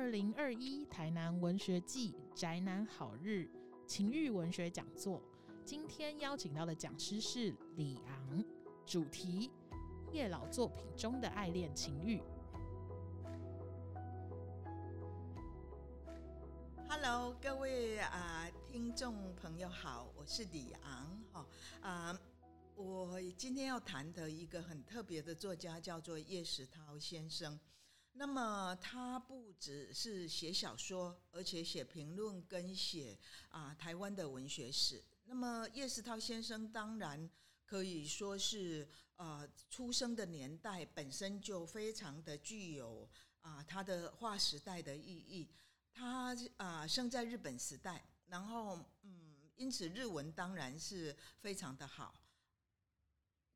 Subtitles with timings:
[0.00, 3.46] 二零二一台南文学季宅男好日
[3.86, 5.20] 情欲文学讲座，
[5.62, 8.42] 今天邀请到的讲师是李昂，
[8.86, 9.50] 主题
[10.10, 12.22] 叶老作品中的爱恋情欲。
[16.88, 21.46] Hello，各位啊、听众朋友好，我是李昂哈
[21.82, 22.18] 啊、
[22.74, 27.60] 我今天要谈的一个很特别的作家叫做叶石涛先生。
[28.20, 35.02] 那么他不只是写小说，而且写评论跟写啊、台湾的文学史。
[35.24, 37.30] 那么叶石涛先生当然
[37.64, 43.08] 可以说是呃出生的年代本身就非常的具有
[43.40, 45.48] 啊、他的划时代的意义。
[45.90, 52.20] 他啊、生在日本时代，然后嗯，因此日文当然是非常的好。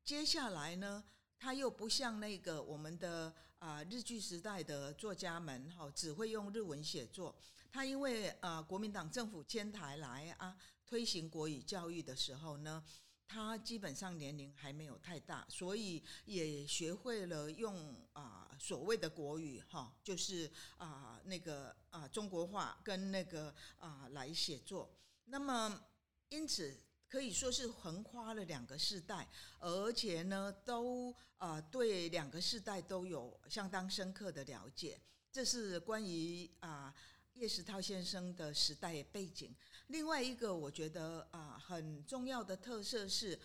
[0.03, 1.03] 接下来呢，
[1.37, 7.35] 他又不像那个我们的啊、日据时代的作家们哈、只会用日文写作。
[7.71, 12.83] 他因为啊、国民党政府迁台来啊，推行国语教育的时候呢。
[13.27, 24.95] 他基本上年龄还没有太大，所以也学会了用啊、所谓的国语哈，就是啊、那个啊、中国话跟那个啊、来写作。
[25.25, 25.81] 那么
[26.29, 26.77] 因此
[27.09, 29.27] 可以说是横跨了两个世代，
[29.59, 34.99] 而且呢都啊、对两个世代都有相当深刻的了解。
[35.31, 36.93] 这是关于啊。
[37.35, 39.53] 叶石涛先生的时代背景，
[39.87, 43.37] 另外一个我觉得啊、很重要的特色是，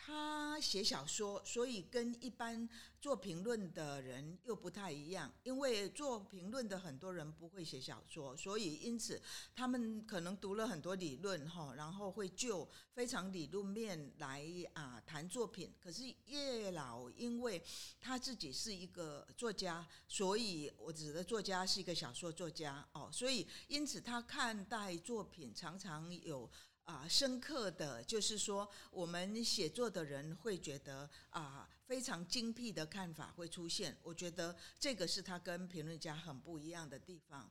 [0.00, 2.66] 他写小说，所以跟一般
[3.00, 5.30] 做评论的人又不太一样。
[5.42, 9.20] 因为做评论的很多人不会写小说，所以因此
[9.56, 15.74] 他们可能读了很多理论哈，然后会就非常理论面来啊谈作品。
[15.80, 17.60] 可是叶老因为
[18.00, 26.48] 他自己是一个作家，所以我指的作家是一个小说作家哦，所以因此他看待作品常常有。
[26.88, 33.94] 啊，深刻的就是说，我们写作的人会觉得啊，非常精辟的看法会出现。
[34.02, 37.50] 我觉得这个是他跟评论家很不一样的地方。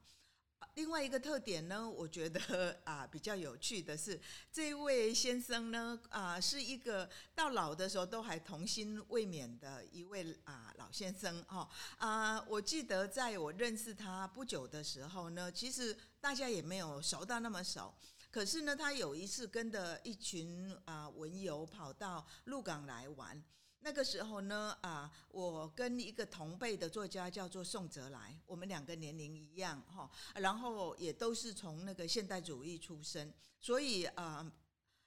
[0.74, 4.20] 另外一个特点呢，我觉得啊比较有趣的是，
[4.52, 11.70] 这位先生呢啊是一个到老的时候都还童心未泯的一位啊老先生哦
[12.00, 17.94] 啊，我记得在我认识他不久的时候呢，其实大家也没有熟到那么熟。
[18.32, 23.44] 可是呢，他有一次跟着一群啊、文友跑到鹿港来玩。
[23.82, 34.52] 那个时候呢，啊，我跟一个同辈的作家叫做宋哲来，我们两个年龄一样哈，然后也都是从那个现代主义出身，所以啊，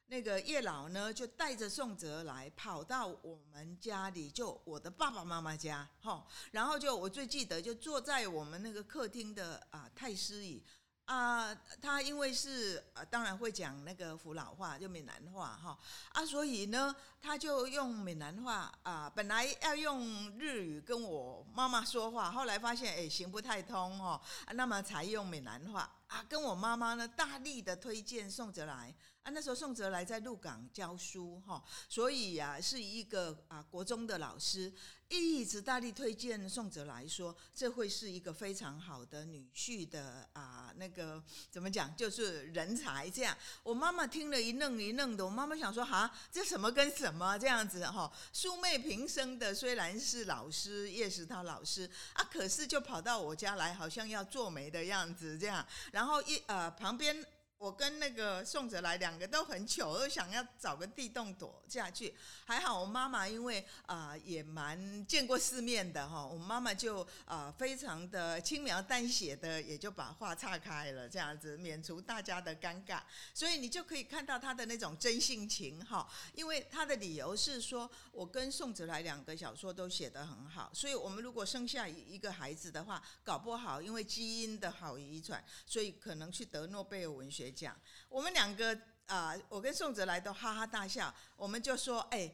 [0.07, 10.65] 那个叶老呢就带着宋哲来跑到我们家里，就我的爸爸妈妈家哈，然后就我最记得就坐在我们那个客厅的啊太师椅。
[11.11, 15.77] 啊，他因为是呃，当然会讲那个福佬话，就闽南话哈。
[16.13, 24.21] 啊，所以呢，他就用闽南话啊，本来要用日语跟我妈妈说话，后来发现哎行不太通哦，
[24.53, 25.91] 那么才用闽南话。
[26.07, 34.73] 啊，跟我妈妈呢大力的推荐宋哲来啊，那时候宋哲来在鹿港教书哈，所以呀、是一个啊国中的老师，
[35.09, 43.37] 一直大力推荐宋哲来说，这会是一个非常好的女婿的啊那个怎么讲，就是人才这样。
[43.63, 48.11] 我妈妈听了一愣一愣的，我妈妈想说哈，这什么跟什么这样子哈。
[48.33, 55.67] 素昧平生的虽然是老师叶石涛老师啊，可是就跑到我家来，好像要做媒的样子这样。
[55.93, 57.23] 然后一呃旁边。
[57.61, 62.17] 我跟那个宋哲来两个都很糗，都想要找个地洞躲下去。
[62.47, 73.03] 还好我妈妈因为啊、也蛮见过世面的哈，我妈妈就啊、非常的轻描淡写的也就把话岔开了，这样子免除大家的尴尬。
[73.35, 87.77] 所以你就可以看到他的那种真性情哈，因为他的理由是说，我跟宋哲来两个小说都写得很好，所以我们如果生下一个孩子的话，搞不好因为基因的好遗传，所以可能去得诺贝尔文学讲。
[88.09, 92.33] 我们两个啊、我跟宋哲来都哈哈大笑，我们就说，哎。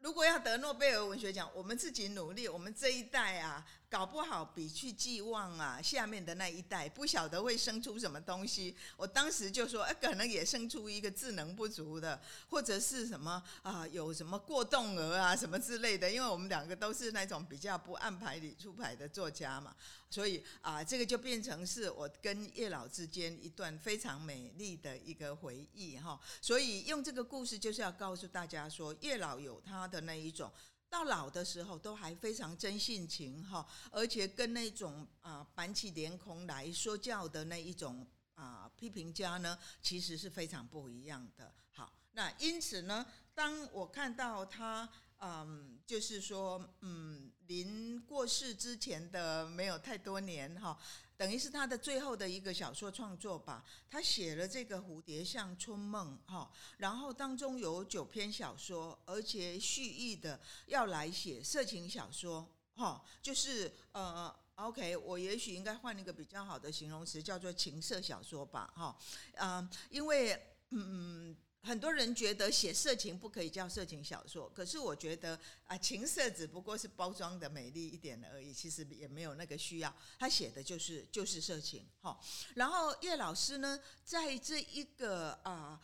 [0.00, 8.76] 如果要得诺贝尔文学奖，我们自己努力，我们这一代啊，搞不好比去寄望啊下面的那一代，不晓得会生出什么东西。
[8.96, 16.10] 我当时就说，哎、可能也生出一个智能不足的，或者是什么啊，有什么过动儿啊什么之类的。
[16.10, 19.74] 因为我们两个都是那种比较不按牌理出牌的作家嘛，
[20.10, 26.20] 所以啊，这个就变成是我跟叶老之间一段非常美丽的一个回忆哈。
[26.40, 30.50] 所以用这个故事就是要告诉大家说，叶老有他的那一种
[30.88, 41.52] 到老的时候都还非常真性情哈，而且跟那种啊板起脸孔来说教的那一种啊批评家呢，其实是非常不一样的。
[41.70, 43.04] 好，那因此呢，
[43.34, 44.88] 当我看到他。
[45.18, 50.78] 嗯，就是说，嗯，临过世之前的没有太多年哈，
[51.16, 53.64] 等于是他的最后的一个小说创作吧。
[53.90, 68.96] 他写了这个《蝴蝶像春梦》哈，然后当中有九篇小说，而且蓄意的要来写色情小说哈，就是呃，OK，我也许应该换一个比较好的形容词，叫做情色小说吧哈，
[69.34, 71.36] 嗯，因为嗯。
[71.66, 75.36] 很多人觉得写色情不可以叫色情小说，可是我觉得
[75.66, 79.92] 啊，情色只不过是包装的美丽一点而已，其实也没有那个需要。
[80.16, 82.16] 他写的就是就是色情，哈。
[82.54, 85.80] 然后叶老师呢，在这一个啊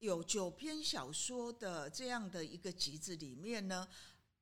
[0.00, 3.86] 有九篇小说的这样的一个集子里面呢，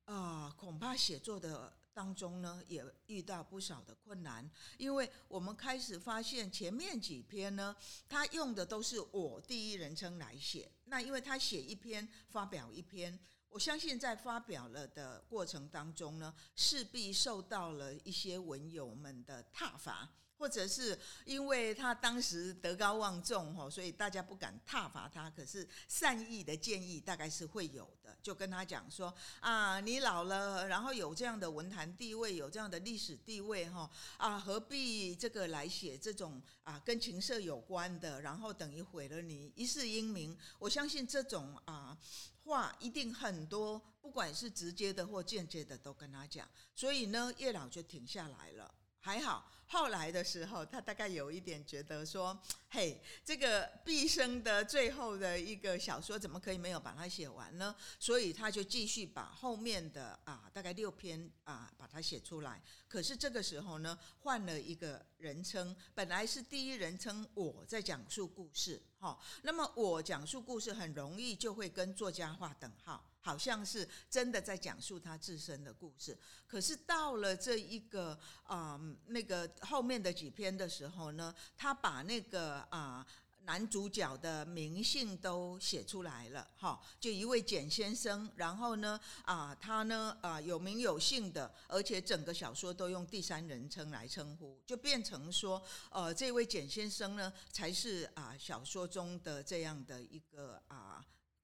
[0.05, 1.77] 啊，恐怕写作的。
[1.99, 7.75] 当中呢，也遇到不少的困难，因为我们开始发现前面几篇呢，
[8.07, 10.71] 他用的都是我第一人称来写。
[10.85, 13.19] 那因为他写一篇发表一篇，
[13.49, 20.09] 我相信在发表了的过程当中呢，势必受到了一些文友们的挞伐。
[20.39, 25.29] 或者是因为他当时德高望重哈，所以大家不敢挞伐他。
[25.29, 40.37] 可是善意的建议大概是会有的，就跟他讲说啊，你老了，然后有这样的文坛地位，有这样的历史地位哈啊，何必这个来写这种啊跟情色有关的，然后等于毁了你一世英名。
[40.57, 41.97] 我相信这种啊
[42.45, 46.47] 话一定很多，不管是直接的或间接的都跟他讲。
[46.73, 49.51] 所以呢，叶老就停下来了，还好。
[49.71, 52.35] 后来的时候，他大概有一点觉得说
[52.69, 62.59] ：“嘿，这个毕生的最后的一个小说，怎么可以没有把它写完呢？”所以他就继续把后面的啊，大概六篇啊，把它写出来。
[62.87, 73.05] 可是这个时候呢，换了一个人称，本来是第一人称我在讲述故事，哈，那么我讲述故事很容易就会跟作家画等号。
[73.21, 76.17] 好像是真的在讲述他自身的故事，
[76.47, 83.05] 可是到了这一个啊那个后面的几篇的时候呢，他把那个啊
[83.43, 101.03] 男主角的名姓都写出来了，哈，就一位简先生，然后呢啊他呢啊有名有姓的，而且整个小说都用第三人称来称呼，就变成说呃这位简先生呢才是啊小说中的这样的一个啊。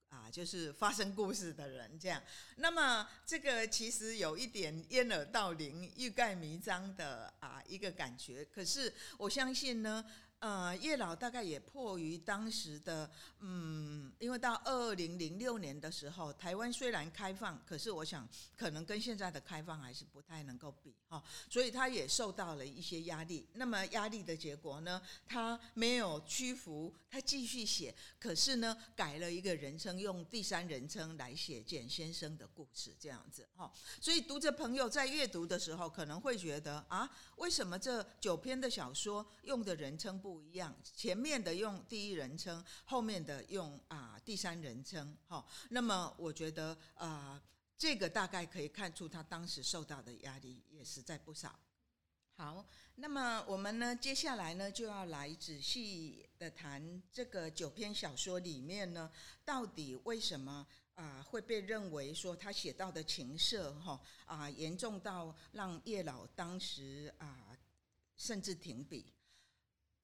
[0.09, 2.21] 啊，就是发生故事的人这样，
[2.57, 10.05] 那么这个其实有一点掩耳盗铃、欲盖弥彰的啊一个感觉，可是我相信呢。
[10.39, 13.09] 呃，叶老大概也迫于当时的，
[13.39, 23.47] 嗯，因为到二零零六年的时候，台湾虽然开放，可是我想可能跟现在的开放还是不太能够比哈，所以他也受到了一些压力。
[23.53, 33.71] 那么压力的结果呢，他没有屈服，他继续写，可是呢，改了一个人称，用第三人称来写简先生的故事，这样子哈。
[34.01, 40.21] 所以读者朋友在阅读的时候，可能会觉得啊，为什么这九篇的小说用的人称？
[40.25, 45.45] 不不一样，前面的用第一人称，后面的用啊第三人称，哈。
[45.69, 47.41] 那么我觉得啊，
[47.77, 51.57] 这个大概可以看出他当时受到的压力也实在不少。
[52.35, 52.65] 好，
[52.95, 59.09] 那么我们呢，接下来呢就要来仔细的谈这个九篇小说里面呢，
[59.45, 67.57] 到底为什么啊会被认为说他写到的情色哈啊严重到让叶老当时啊
[68.17, 69.13] 甚至停笔。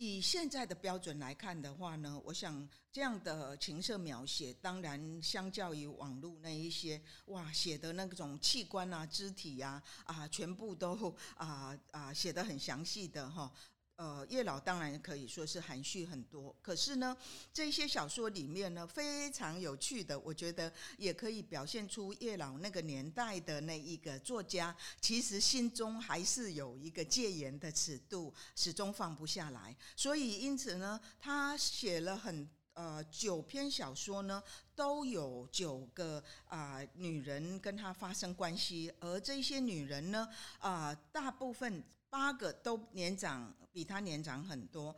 [0.01, 13.53] 以现在的标准来看的话呢，我想这样的情色描写，当然相较于网络那一些，哇，写的那种器官啊、肢体呀，啊，全部都啊啊写的很详细的哈。
[13.97, 17.15] 呃，叶老当然可以说是含蓄很多，可是呢，
[17.53, 29.75] 这些小说里面呢，非常有趣的，我觉得也可以表现出叶老那个年代的那一个作家，其实心中还是有一个戒严的尺度，始终放不下来。
[29.95, 34.41] 所以因此呢，他写了很呃九篇小说呢，
[34.75, 41.83] 都有九个啊女人跟他发生关系，而这些女人呢，啊大部分。
[42.11, 44.93] 八个都年长，比他年长很多。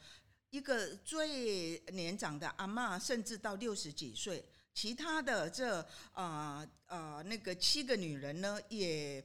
[0.50, 4.44] 一个最年长的阿妈，甚至到六十几岁。
[4.74, 5.80] 其他的这
[6.14, 9.24] 啊啊那个七个女人呢，也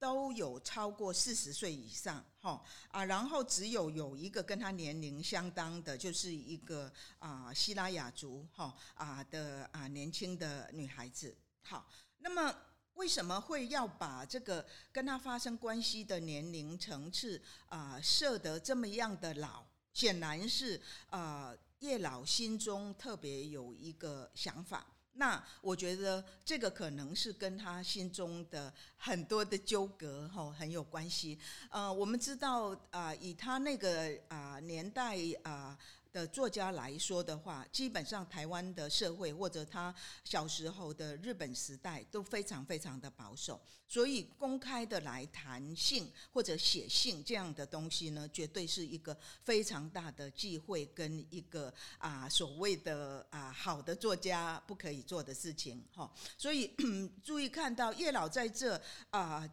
[0.00, 3.04] 都有超过四十岁以上，哈啊。
[3.04, 11.36] 然后只有有一个跟他年龄相当的，就是一个啊希拉雅族哈啊的啊年轻的女孩子。
[11.62, 12.52] 好，那么。
[12.98, 19.62] 为什么会要把这个跟他发生关系的年龄层次啊设得这么样的老？
[19.94, 24.84] 显然是啊，叶老心中特别有一个想法。
[25.12, 31.38] 那我觉得这个可能是跟他心中的很多的纠葛哈很有关系。
[31.70, 35.78] 呃，我们知道啊，以他那个啊年代啊。
[36.12, 56.10] 的作家来说的话，基本上台湾的社会或者他小时候的日本时代都非常非常的保守，所以公开的来谈性或者写信这样的东西呢，绝对是一个非常大的忌讳跟一个啊所谓的啊好的作家不可以做的事情哈。
[56.36, 56.74] 所以
[57.22, 59.48] 注意看到叶老在这啊。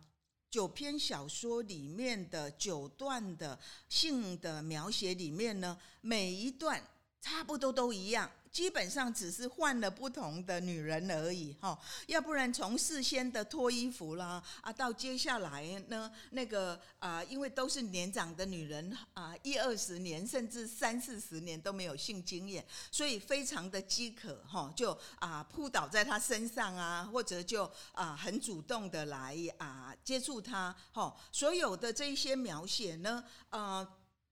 [0.49, 3.59] 九篇小说里面的九段的
[3.89, 6.81] 性的描写里面呢，每一段
[7.21, 8.31] 差不多都一样。
[8.55, 33.85] 基本上只是换了不同的女人而已，哈，要不然从事先的脱衣服啦，啊，到接下来呢，那个啊，因为都是年长的女人啊，一二十年甚至三四十年都没有性经验，所以非常的饥渴，哈，就啊扑倒在他身上啊，或者就啊很主动的来啊接触他，哈，所有的这一些描写呢，呃。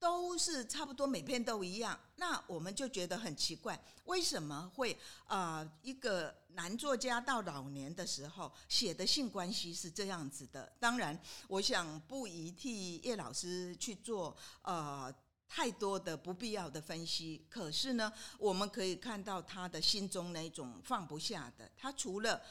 [0.03, 1.97] 都是差不多，每篇都一样。
[2.17, 10.69] 那我们就觉得很奇怪，为什么会啊一个男作家到老年的时候写的性关系是这样子的？
[10.77, 11.17] 当然，
[11.47, 15.13] 我想不宜替叶老师去做呃
[15.47, 17.45] 太多的不必要的分析。
[17.49, 21.71] 可是呢，我们可以看到他的心中那种放不下的。
[21.77, 22.41] 他除了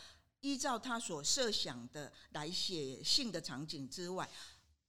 [0.40, 4.28] 依照他所设想的来写性的场景之外，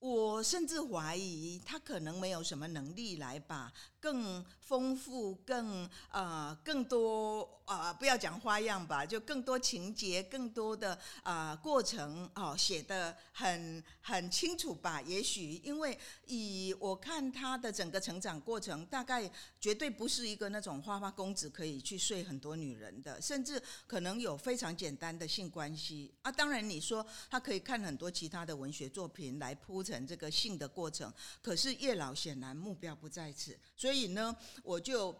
[0.03, 3.71] 我甚至怀疑他可能没有什么能力来把
[4.03, 15.01] 更丰富、更呃更多啊，不要讲花样吧，就更多情节、更多的啊过程哦，写的很很清楚吧？
[15.03, 19.31] 也许因为以我看他的整个成长过程，大概
[19.61, 26.29] 绝对不是一个那种花花公子可以去睡很多女人的，甚至可能有非常简单的性关系啊。
[26.29, 29.93] 当然，你说他可以看很多其他的文学作品来铺陈。
[30.05, 35.15] 这个性的过程，可是叶老显然目标不在此，所以所以呢，我就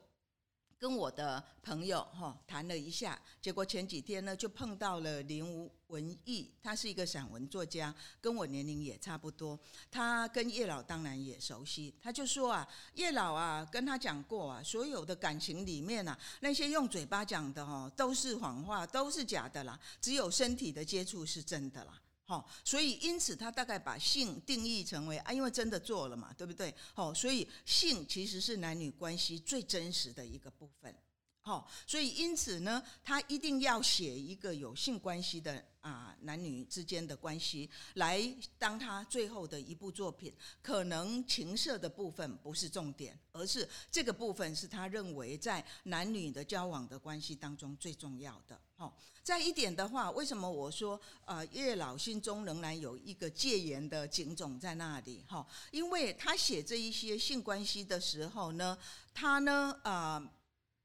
[0.79, 9.59] 跟我的朋友哈谈了一下，结果前几天呢就碰到了林文义，他是一个散文作家，跟我年龄也差不多，
[9.91, 22.01] 他跟叶老当然也熟悉，他就说啊，叶老啊跟他讲过啊，所有的感情里面啊，那些用嘴巴讲的哦都是谎话，都是假的啦，只有身体的接触是真的啦。
[22.25, 26.73] 好，所以因此他大概把性定义成为啊，因为真的做了嘛，对不对？
[26.93, 30.95] 好，所以性其实是男女关系最真实的一个部分。
[31.41, 38.19] 好，所以因此呢，他一定要写一个有性关系的啊男女之间的关系，来
[38.57, 40.33] 当他最后的一部作品。
[40.61, 48.59] 可能情色的部分不是重点，而是这个部分是他认为在男女的交往的关系当中最重要的。
[48.75, 55.23] 好，再一点的话，为什么我说呃叶老心中仍然有一个戒严的警种在那里？
[55.27, 58.77] 哈，因为他写这一些性关系的时候呢，
[59.13, 60.31] 他呢啊。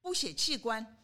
[0.01, 0.97] 不写器官，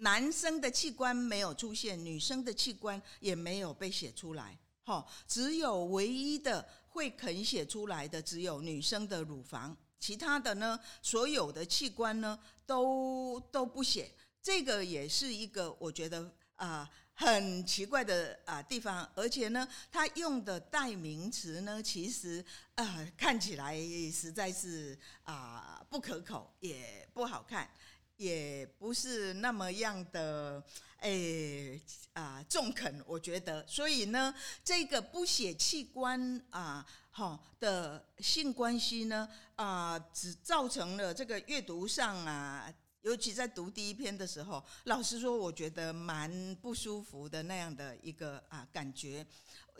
[0.00, 4.58] 男生的器官没有出现，女生的器官也没有被写出来。
[4.82, 14.10] 哈，只有唯一的会肯写出来的，只有女生的乳房，其他的呢，所有的器官呢，都都不写。
[14.42, 22.42] 这个也是一个我觉得啊很奇怪的啊地方，而且呢，他用的代名词呢，其实
[22.74, 23.78] 啊看起来
[24.10, 27.70] 实在是啊不可口，也不好看。
[28.20, 30.62] 也不是那么样的，
[30.98, 31.80] 诶
[32.12, 33.66] 啊，中肯，我觉得。
[33.66, 49.26] 所以呢，这个不写器官啊，好的性关系呢，啊，只造成了这个阅读上啊，尤其在读第一篇的时候，老实说，我觉得蛮不舒服的那样的一个啊感觉。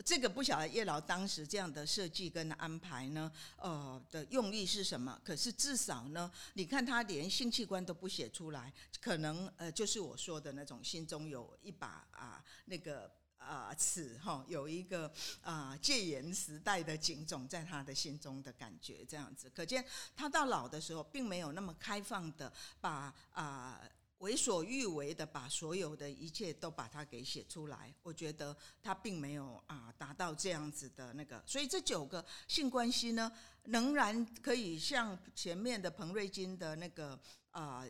[0.01, 5.19] 这个不晓得叶老当时这样的设计跟安排呢，呃的用意是什么？
[5.23, 23.81] 可是至少呢，你看他连性器官都不写出来，可能呃就是我说的那种心中有一把啊那个啊尺哈，有一个啊戒严时代的警种在他的心中的感觉，这样子，可见他到老的时候并没有那么开放的把啊。
[24.21, 33.31] 为所欲为的把所有的一切都把它给写出来，我觉得他并没有啊达到这样子的那个，所以这九个性关系呢，
[33.63, 37.19] 仍然可以像前面的彭瑞金的那个
[37.51, 37.85] 啊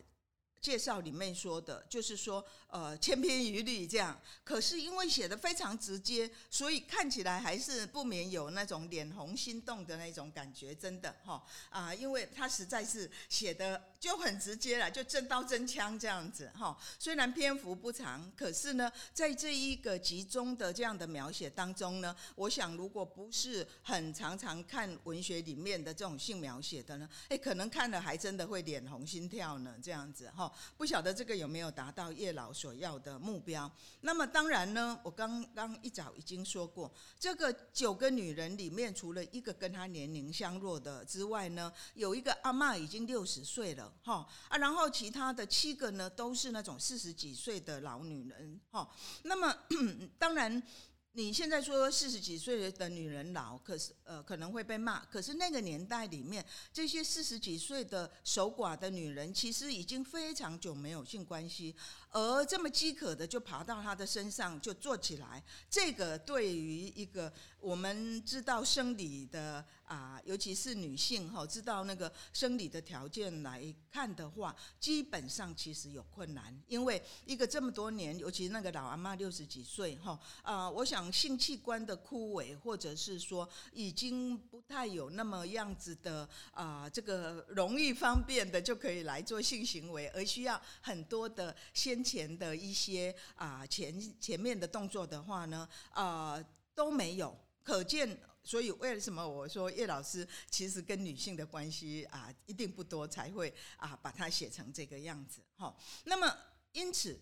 [0.62, 4.16] 介绍里面说的，就是说，呃，千篇一律这样。
[4.44, 16.78] 可是因为写的非常直接，所以看起来还是不免有那种脸红心动的那种感觉，真的哈啊，因为他实在是写的就很直接了，就真刀真枪这样子哈。
[16.96, 30.50] 虽然篇幅不长，可是呢，在这一个集中的这样的描写当中呢，我想如果不是很常常看文学里面的这种性描写的呢，哎，可能看了还真的会脸红心跳呢，这样子哈。
[30.76, 33.70] 不晓得这个有没有达到叶老所要的目标？
[34.00, 48.88] 那么当然呢，我刚刚一早已经说过，这个九个女人里面，除了一个跟她年龄相若的之外呢，有一个阿妈已经六十岁了，哈啊，然后其他的七个呢，都是那种四十几岁的老女人，哈。
[49.22, 49.54] 那么
[50.18, 50.62] 当然。
[51.14, 55.04] 你现在说四十几岁的女人老，可是呃可能会被骂。
[55.04, 61.74] 可是那个年代里面，这些四十几岁的守寡的女人，其实已经非常久没有性关系。
[62.12, 92.01] 而这么饥渴的就爬到他的身上就坐起来，这个对于一个我们知道生理的啊，尤其是女性哈，知道那个生理的条件来看的话，基本上其实有困难，因为一个这么多年，尤其那个老阿妈六十几岁哈啊，我想性器官的枯萎，或者是说已经不太有那么样子的啊，这个容易方便的就可以来做性行为，而需要很多的先。
[92.02, 96.42] 前的一些啊前前面的动作的话呢，啊
[96.74, 105.74] 都没有，可见，所以为什么我说叶老师其实跟女性的关系啊一定不多，才会啊把它写成这个样子哈。
[106.04, 106.36] 那么
[106.72, 107.20] 因此，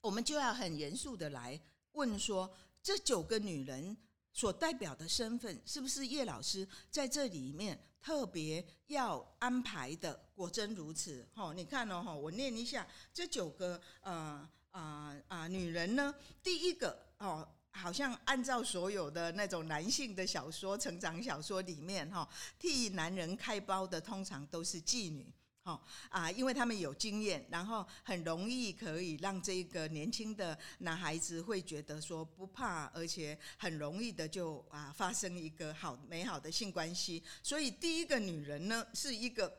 [0.00, 1.60] 我们就要很严肃的来
[1.92, 3.96] 问说，这九个女人。
[4.36, 10.28] 所代表的身份是不是叶老师在这里面特别要安排的？
[10.34, 22.28] 果真如此，哈，你看哦，哈，我念一下这九个呃啊啊女人呢，第一个哦，好像按照所有的那种男性的小说、成长小说里面哈，
[22.58, 25.32] 替男人开包的通常都是妓女。
[25.66, 25.80] 哦
[26.10, 37.20] 啊，因为他们有经验，然后很容易可以让这个年轻的男孩子会觉得说不怕，而且很容易的就啊发生一个好美好的性关系。
[37.42, 39.52] 所以第一个女人呢，是一个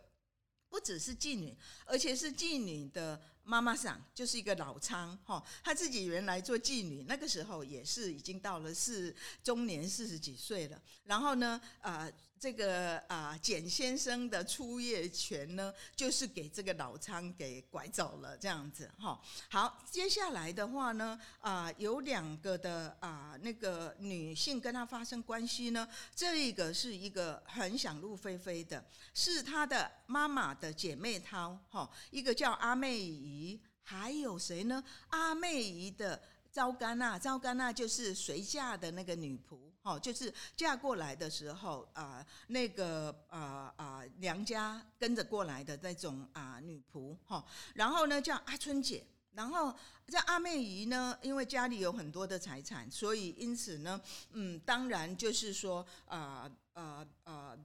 [0.70, 1.54] 不只是妓女，
[1.86, 5.44] 而且是妓女的妈妈桑，就是一个老娼哈。
[5.62, 10.82] 她自己原来做妓女，那个时候也是已经到了四中年四十几岁了。
[11.04, 12.10] 然后呢，啊。
[12.40, 19.20] 这个啊，简先生的出业权呢，就是给这个老仓给拐走了，这样子哈。
[19.50, 34.84] 好，接下来的话呢，啊，有两个的啊，那个女性跟他发生关系呢，这一个是一个很想入非非的，是他的妈妈的姐妹淘哈，一个叫阿妹姨，还有谁呢？
[35.10, 36.22] 阿妹姨的。
[36.50, 47.46] 招干娜，招干娜就是随嫁的那个女仆，哦，就是嫁过来的时候啊，那个啊啊娘家跟着过来的那种啊女仆，哈。
[47.74, 49.02] 然后呢，叫阿春姐。
[49.32, 49.74] 然后
[50.08, 57.58] 这阿妹姨呢，因为家里有很多的财产，所以因此呢，嗯，当然就是说啊啊啊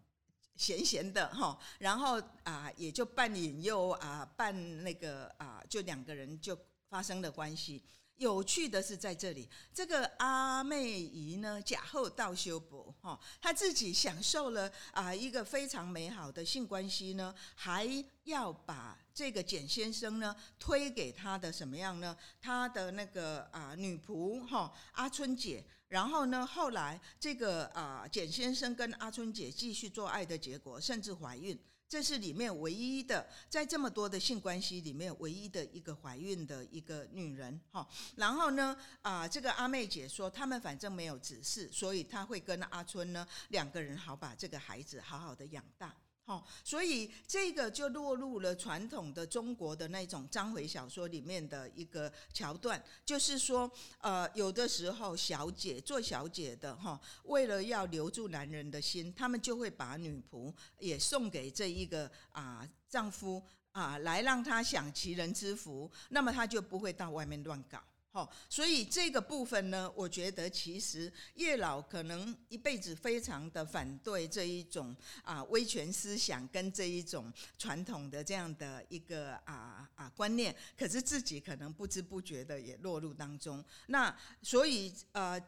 [0.54, 1.58] 闲闲的哈。
[1.78, 6.56] 然后啊，也就半引诱啊，半那个啊，就两个人就
[6.88, 7.82] 发生了关系。
[8.16, 17.88] 有趣的是，在这里，这个阿妹姨呢，假后道修补哈，她自己享受了啊一个非常美好的性关系呢，还
[18.25, 22.16] 要把这个简先生呢推给他的什么样呢？
[22.40, 31.59] 他的那个啊女仆哈阿春姐，然后呢，后来这个啊简先生跟阿春姐继续做爱的结果，甚至怀孕。
[31.92, 37.87] 这是里面唯一的，在这么多的性关系里面唯一的一个怀孕的一个女人哈。
[38.16, 45.94] 然后呢，啊，这个阿妹姐说，他们反正没有指示，所以她会跟阿春呢两个人好把这个孩子好好的养大。
[46.24, 67.82] 好，所以这个就落入了传统的中国的那种章回小说里面的一个桥段，就是说，呃，有的时候小姐做小姐的哈，为了要留住男人的心，他们就会把女仆也送给这一个啊丈夫啊，来让他享其人之福，那么他就不会到外面乱搞。
[68.12, 74.94] 好，所以这个部分呢，我觉得其实叶老可能一辈子非常的反对这一种
[75.25, 83.64] 啊威权思想跟这一种传统的这样的一个啊啊观念，可是自己可能不知不觉的也落入当中。
[83.87, 85.40] 那所以呃。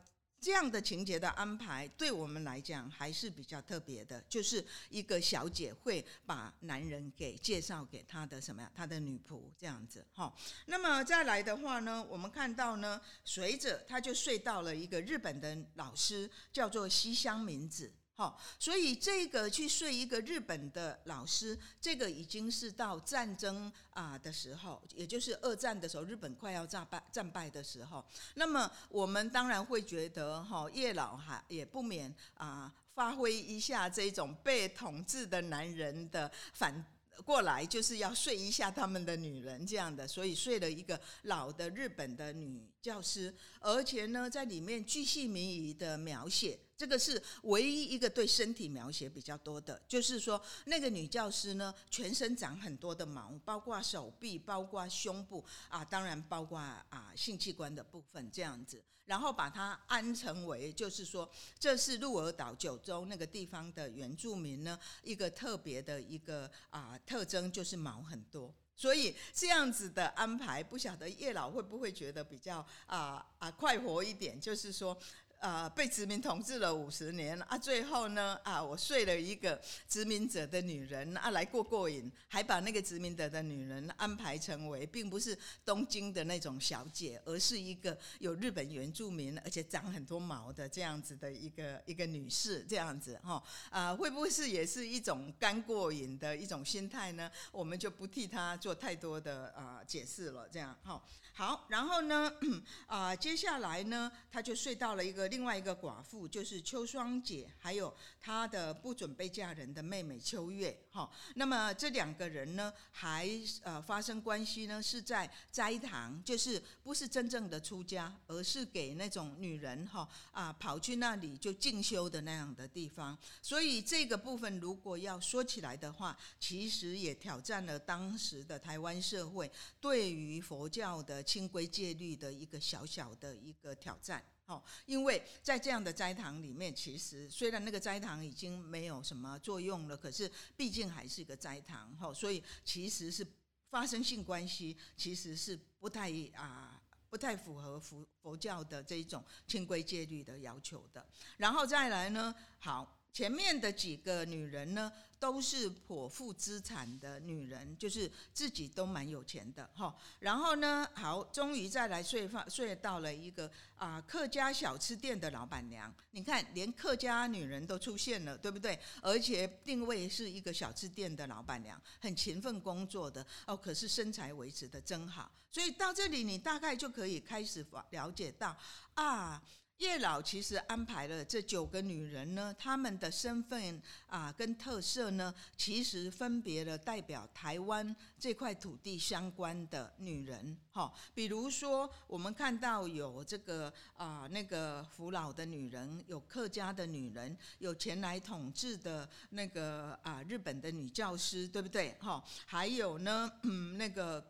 [0.45, 8.71] 这样的情节的安排，对我们来讲还是比较特别的，就是一个小姐会把男人给介绍给她的什么呀？
[8.75, 10.31] 她的女仆这样子哈。
[10.67, 17.91] 那么再来的话呢，我们看到呢，随着她就睡到了一个日本的老师，叫做西乡明子。
[18.17, 28.05] 好，所以这个去睡一个日本的老师，这个已经是到战争啊的时候，也就是二战的时候，日本快要战败战败的时候。
[28.35, 36.85] 那么我们当然会觉得，哈，叶老哈也不免啊发挥一下这种被统治的男人的反。
[37.25, 58.83] 过来就是要睡一下他们的女人这样的，所以睡了一个老的日本的女教师，而且呢，在里面巨细靡遗的描写，这个是唯一一个对身体描写比较多的，就是说那个女教师呢，全身长很多的毛，包括手臂，包括胸部啊，当然包括啊性器官的部分这样子。
[59.07, 68.51] 然后把它安成为，就是说，这是鹿儿岛九州那个地方的原住民呢，一个特别的一个啊特征，就是毛很多。
[68.75, 74.41] 所以这样子的安排，不晓得叶老会不会觉得比较啊啊快活一点？
[74.41, 74.99] 就是说。
[75.45, 97.31] 啊，被殖民统治了五十年啊，最后呢啊，我睡了一个殖民者的女人啊，来过过瘾，还把那个殖民者的女人安排成为，并不是东京的那种小姐，而是一个有日本原住民，而且长很多毛的这样子的一个一个女士，这样子哈啊，会不会是也是一种干过瘾的一种心态呢？
[97.53, 101.03] 我们就不替她做太多的啊解释了，这样哈。
[101.37, 102.33] 好，然后呢，
[102.87, 111.11] 啊，接下来呢，他就睡到了一个另外一个寡妇，就是秋霜姐，还有她的不准备嫁人的妹妹秋月，哈。
[111.35, 113.29] 那么这两个人呢，还
[113.65, 123.19] 呃发生关系呢，是在斋堂，就是不是真正的出家，而是给那种女人哈啊跑去那里就进修的那样的地方。
[123.43, 131.25] 所以这个部分如果要说起来的话，其实也挑战了当时的台湾社会对于佛教的。
[131.25, 143.27] 清规戒律的一个小小的一个挑战，哦，因为在这样的斋堂里面，其实虽然那个斋堂已经没有什么作用了，可是毕竟还是一个斋堂，哈，所以其实是
[143.71, 151.07] 发生性关系，其实是不太啊，不太符合佛佛教的这种清规戒律的要求的。
[151.39, 153.01] 然后再来呢，好。
[153.15, 154.93] 前面的几个女人呢，
[155.25, 159.97] 都是颇富资产的女人，就是自己都蛮有钱的哈。
[160.19, 165.91] 然后呢，好，终于再来睡放睡到了一个啊客家小吃店的老板娘。
[166.11, 168.79] 你看，连客家女人都出现了，对不对？
[169.01, 173.57] 而且定位是一个小吃店的老板娘，很勤奋工作的哦。
[173.57, 178.55] 可是身材维持的真好，所以到这里你大概就可以开始了解到
[178.93, 179.43] 啊。
[179.79, 201.97] 叶老其实安排了这九个女人呢，她们的身份啊跟特色呢，其实分别了代表台湾这块土地相关的女人，哈，比如说我们看到有这个啊那个扶老的女人，有客家的女人，有前来统治的那个啊日本的女教师，对不对？
[201.99, 204.25] 哈，还有呢，嗯，那个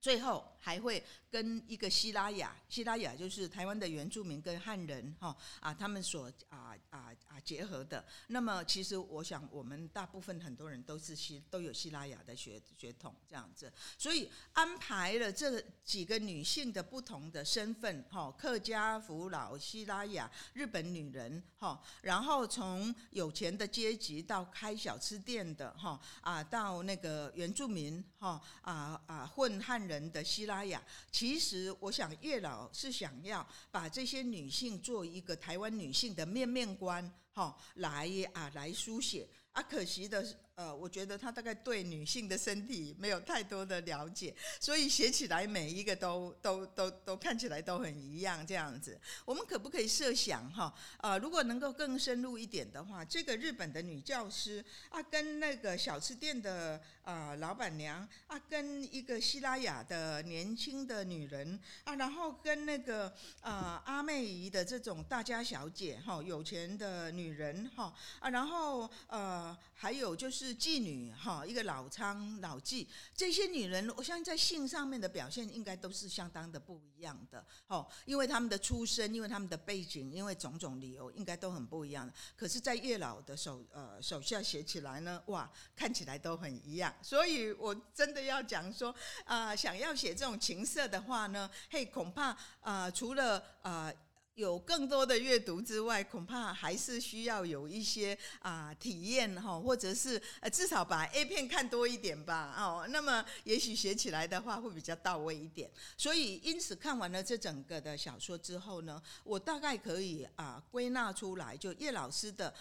[0.00, 1.02] 最后还会。
[1.30, 8.02] 跟一个希拉雅，希拉雅就是台湾的原住民跟汉人哈啊，他们所啊啊啊结合的。
[8.28, 30.82] 那么其实我想，我们大部分很多人都是希都有希拉雅的血血统这样子，所以安排了这几个女性的不同的身份哈，客家福老、希拉雅、日本女人哈，然后从有钱的阶级到开小吃店的哈啊，到那个原住民哈啊啊混汉人的希拉雅。
[31.12, 39.28] 其实，我想月老是想要把这些女性做一个台湾女性的面面观，哈，来啊来书写。
[39.52, 40.34] 啊，可惜的是。
[40.58, 49.00] 呃，我觉得他大概对女性的身体没有太多的了解，所以写起来每一个都都都都看起来都很一样这样子。
[49.24, 50.74] 我们可不可以设想哈？
[51.00, 70.47] 呃，如果能够更深入一点的话，这个日本的女教师啊，跟那个小吃店的啊老板娘啊，跟一个希拉雅的年轻的女人啊，然后跟那个啊阿妹姨的这种大家小姐哈，有钱的女人哈啊，然后呃还有就是。
[70.54, 82.10] 妓女哈，一个老娼老妓，这些女人，我相信在性上面的表现应该都是相当的不一样的哦，因为他们的出身，因为他们的背景，因为种种理由，应该都很不一样。
[82.36, 86.94] 可是，在月老的手呃手下写起来呢，哇，看起来都很一样。
[87.02, 93.92] 所以我真的要讲说啊，想要写这种情色的话呢，嘿，恐怕啊，除了啊。
[94.38, 105.68] 有更多的阅读之外，恐怕还是需要有一些啊体验哈，或者是呃至少把 A 片看多一点吧哦，那么也许写起来的话会比较到位一点。
[105.96, 112.54] 所以因此看完了这整个的小说之后呢，我大概可以啊归纳出来，就叶老师的。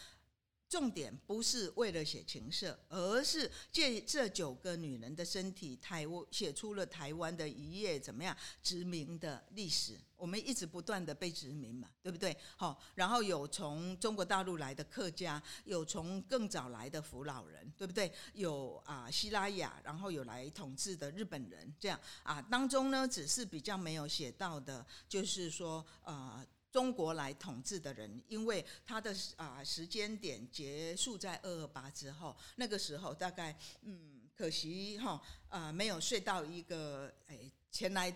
[0.69, 9.97] 重点不是为了写情色，而是借这九个女人的身体，台湾写出了台湾的一页怎么样殖民的历史。
[10.17, 12.36] 我们一直不断的被殖民嘛，对不对？
[12.56, 18.12] 好，然后有从中国大陆来的客家，有从更早来的福老人，对不对？
[18.34, 26.45] 有啊希拉雅，然后有来统治的日本人，这样啊当中呢，只是比较没有写到的，就是说呃。
[26.77, 38.15] 中国来统治的人，因为他的啊时间点结束在二二八之后，那个时候大概嗯，可惜哈啊没有睡到一个哎前来。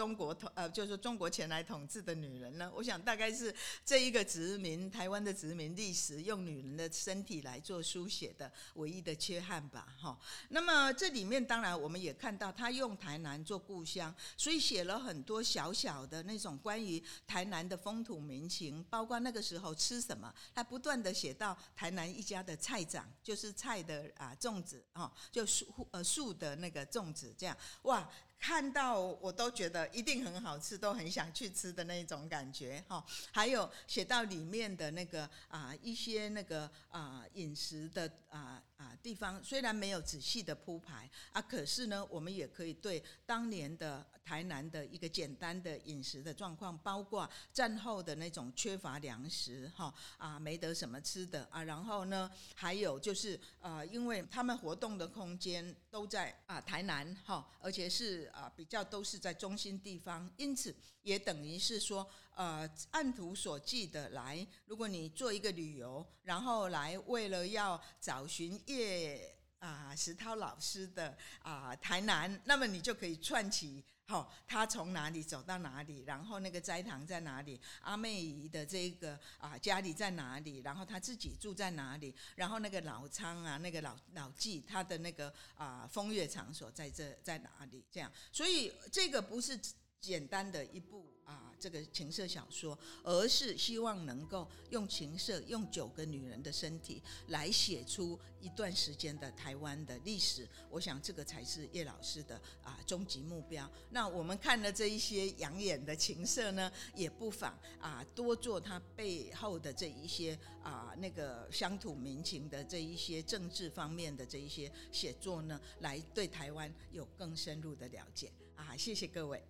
[0.00, 10.18] 中国统呃，就是中国前来统治的女人呢，我想大概是这一个殖民台湾的殖民历史，用女人的身体来做书写的唯一的缺憾吧，哈。
[10.48, 28.10] 那么这里面当然我们也看到，他用台南做故乡，所以写了很多小小的那种关于台南的风土民情，包括那个时候吃什么，他不断的写到台南一家的菜长，就是菜的啊粽子啊，就树呃树的那个粽子，这样哇。
[28.40, 33.04] 看到我都觉得一定很好吃，都很想去吃的那种感觉哈。
[33.30, 58.30] 还有写到里面的那个啊一些那个啊饮食的啊啊地方，虽然没有仔细的铺排啊，可是呢，我们也可以对当年的台南的一个简单的饮食的状况，包括战后的那种缺乏粮食哈啊没得什么吃的啊，然后呢，还有就是呃，因为他们活动的空间都在啊台南哈，而且是。
[58.30, 62.08] 啊，比较都是在中心地方，因此也等于是说，
[62.40, 64.46] 呃，按图所记的来。
[64.64, 73.84] 如果你做一个旅游，然后来为了要找寻叶啊石涛老师的啊台南，那么你就可以串起。
[74.06, 77.60] 好，他从哪里走到哪里，然后那个斋堂在哪里？
[77.82, 80.62] 阿妹姨的这个啊家里在哪里？
[80.64, 82.14] 然后他自己住在哪里？
[82.36, 87.84] 然后那个老仓啊，那个老老纪他的那个啊风月场所在这在哪里？
[87.92, 89.60] 这样，所以这个不是。
[90.00, 100.48] 简单的一部啊，这个情色小说，而是希望能够用情色，用九个女人的身体来写出一段时间的台湾的历史。
[100.70, 103.70] 我想这个才是叶老师的啊终极目标。
[103.90, 118.74] 那我们看了这一些养眼的情色呢，也不妨啊多做它背后的这一些啊那个乡土民情的这一些政治方面的这一些写作呢，来对台湾有更深入的了解啊。
[118.76, 119.40] 谢谢各位。